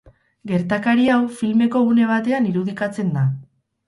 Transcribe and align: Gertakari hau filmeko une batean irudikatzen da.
Gertakari 0.51 1.03
hau 1.15 1.19
filmeko 1.41 1.81
une 1.89 2.07
batean 2.13 2.47
irudikatzen 2.53 3.13
da. 3.19 3.27